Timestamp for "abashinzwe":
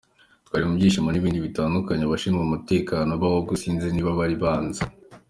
2.05-2.41